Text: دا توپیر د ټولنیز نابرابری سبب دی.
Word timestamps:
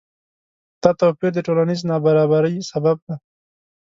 دا 0.81 0.91
توپیر 0.99 1.31
د 1.35 1.39
ټولنیز 1.47 1.81
نابرابری 1.89 2.67
سبب 2.71 2.97
دی. 3.07 3.15